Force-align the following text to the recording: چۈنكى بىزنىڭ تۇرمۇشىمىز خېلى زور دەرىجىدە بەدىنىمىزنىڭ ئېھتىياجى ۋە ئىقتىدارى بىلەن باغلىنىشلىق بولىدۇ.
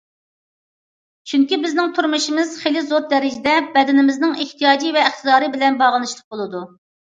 چۈنكى 1.31 1.59
بىزنىڭ 1.65 1.91
تۇرمۇشىمىز 1.99 2.57
خېلى 2.63 2.83
زور 2.89 3.05
دەرىجىدە 3.13 3.55
بەدىنىمىزنىڭ 3.77 4.37
ئېھتىياجى 4.41 4.93
ۋە 4.99 5.07
ئىقتىدارى 5.07 5.55
بىلەن 5.57 5.81
باغلىنىشلىق 5.87 6.31
بولىدۇ. 6.37 6.69